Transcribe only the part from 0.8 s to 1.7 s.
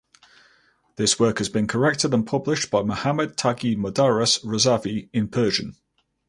This work has been